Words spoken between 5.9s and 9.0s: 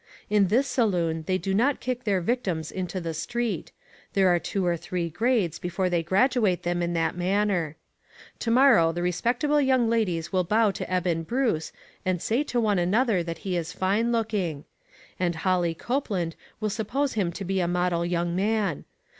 they graduate them in that manner. To morrow